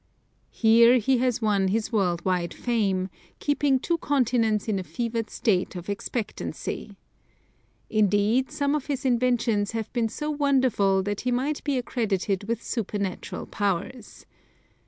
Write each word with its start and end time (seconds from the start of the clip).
Here 0.49 0.97
he 0.97 1.19
has 1.19 1.43
won 1.43 1.67
his 1.67 1.91
world 1.91 2.25
wide 2.25 2.55
fame, 2.55 3.11
keeping 3.37 3.77
two 3.77 3.99
continents 3.99 4.67
in 4.67 4.79
a 4.79 4.83
fevered 4.83 5.29
state 5.29 5.75
of 5.75 5.91
expectancy. 5.91 6.97
Indeed, 7.87 8.49
some 8.49 8.73
of 8.73 8.87
his 8.87 9.05
inventions 9.05 9.73
have 9.73 9.93
been 9.93 10.09
so 10.09 10.31
wonderful 10.31 11.03
that 11.03 11.21
he 11.21 11.29
might 11.31 11.63
be 11.63 11.77
accredited 11.77 12.45
with 12.45 12.63
supernatural 12.63 13.45
powers. 13.45 14.25